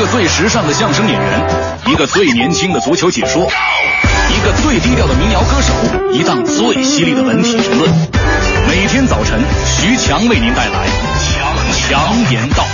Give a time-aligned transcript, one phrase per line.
[0.00, 1.46] 一个最时尚的相声演员，
[1.86, 3.46] 一个最年轻的足球解说，
[4.30, 5.74] 一个最低调的民谣歌手，
[6.14, 7.92] 一档最犀利的文体评论。
[8.66, 10.86] 每天早晨，徐强为您带来
[11.20, 12.64] 强强言道。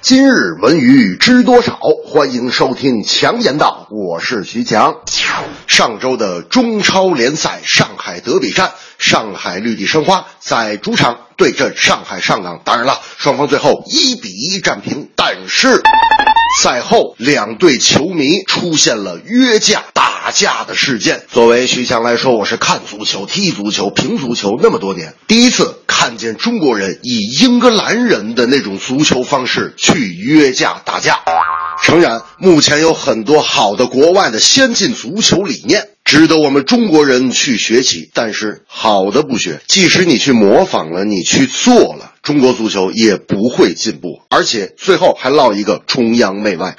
[0.00, 1.78] 今日文娱知多少？
[2.06, 4.94] 欢迎收听强言道，我是徐强。
[5.66, 15.10] 上周的中超联赛上海德比战，上海绿地申花在主场对阵上海上港，当然了，双方最后一比一战平。
[15.14, 15.82] 但是
[16.62, 21.22] 赛后两队球迷出现了约架、打架的事件。
[21.28, 31.18] 作为徐翔来说，我是看足球、踢足球、评足球那么多年，第一次看见中国人以英格兰人的那种足球方式去约架打架。
[31.82, 38.10] 诚然，目前有很多好的国外的先进足球理念，值得我们中国人去学习。
[38.14, 46.76] 但是好的不学，即使你去模仿了，你去做了，中国足球也不会进步，而且最后还落一个崇洋媚外。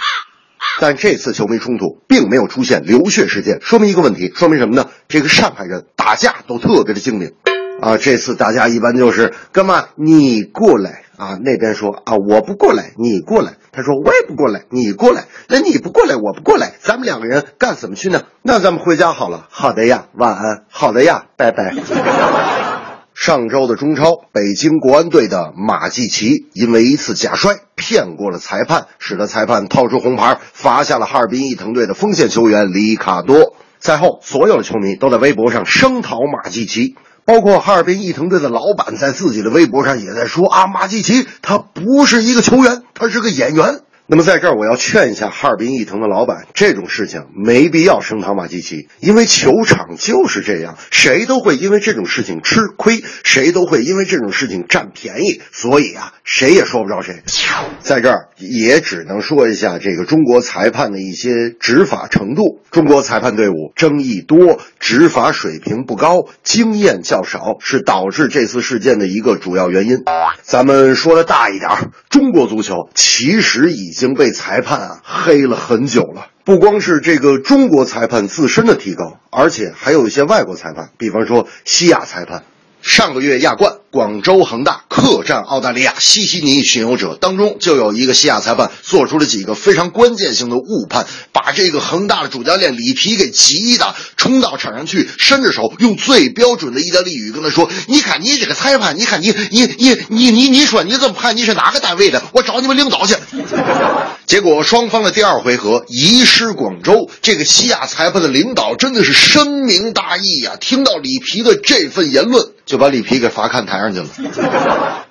[0.82, 4.90] 但这次球迷冲突并没有出现流血事件，说明一个问题，说明什么呢？
[5.08, 7.32] 这个上海人打架都特别的精明，
[7.82, 13.54] 啊，这次打架一般就是哥们你过来啊，那边说啊我不过来，你过来。
[13.71, 18.24] 他说我也不过来，你过来，那你不过来，我不过来，咱们两个人干什么去呢？
[18.41, 19.48] 那咱们回家好了。
[19.49, 20.63] 好的呀，晚安。
[20.70, 21.74] 好的呀，拜拜。
[23.13, 33.55] 上周的中超，北京国安队的马季奇因为一次假摔骗过了裁判，使得裁判掏出红牌，罚下了哈尔滨伊藤队的锋线球员里卡多。
[33.86, 36.96] 赛后，所有的球迷都在微博上声讨马季奇。
[37.24, 43.82] 包括哈尔滨伊藤队的老板在自己的微博上也在说啊，马季奇他不是一个球员，他是个演员。
[44.08, 57.24] 那么在这儿我要劝一下哈尔滨伊藤的老板，这种事情没必要声讨马季奇，因为球场就是这样，谁都会因为这种事情吃亏，谁都会因为这种事情占便宜，所以啊，谁也说不着谁。
[57.80, 70.04] 在这儿也只能说一下这个中国裁判的一些执法程度，中国裁判队伍争议多，执法水平不高，经验较少，是导致这次事件的一个主要原因。
[70.44, 73.95] 咱们说的大一点，中国足球其实已。
[73.96, 82.44] 已经被裁判啊黑了很久了，不光是这个中国裁判自身的提高，而且还有一些外国裁判，比方说西亚裁判。
[82.85, 101.35] 上个月亚冠，广州恒大客战澳大利亚西悉尼巡游者当中，就有一个西亚裁判做出了几个非常关键性的误判，把这个恒大的主教练里皮给急的，冲到场上去，伸着手，用最标准的意大利语跟他说：“你看你这个裁判，你看你你你你你你说你怎么判？
[101.35, 102.22] 你是哪个单位的？
[102.34, 103.16] 我找你们领导去。”
[104.28, 110.56] 结果双方的第二回合移师广州，这个西亚裁判的领导真的是深明大义呀！
[110.59, 112.52] 听到里皮的这份言论。
[112.66, 114.08] 就把里皮给罚看台上去了。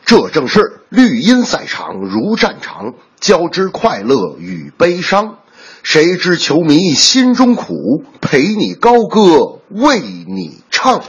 [0.04, 5.37] 这正是绿茵赛场如战场，交织快乐与悲伤。
[5.82, 11.03] 谁知球迷心中苦，陪你高歌，为你唱。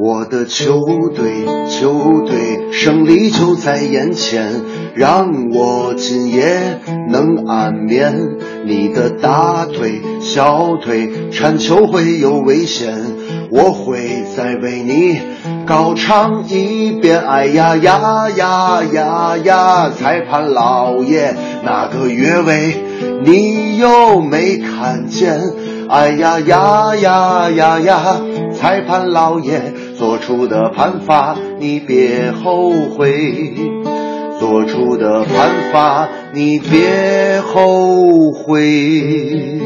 [0.00, 4.62] 我的球队，球队，胜利就在眼前，
[4.94, 6.78] 让我今夜
[7.10, 8.14] 能安眠。
[8.64, 12.96] 你的大腿、小腿铲球会有危险，
[13.50, 15.18] 我会再为你
[15.66, 17.20] 高唱一遍。
[17.20, 19.90] 哎呀呀呀呀呀！
[19.90, 21.34] 裁判老爷，
[21.64, 22.84] 那个越位
[23.24, 25.40] 你又没看见？
[25.88, 28.20] 哎呀呀呀呀呀！
[28.54, 29.74] 裁判老爷。
[29.98, 33.10] 做出的判罚，你别后悔；
[34.38, 39.60] 做出的判罚，你别后悔。